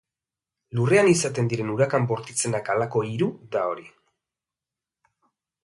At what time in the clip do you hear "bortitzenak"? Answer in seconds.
2.13-2.73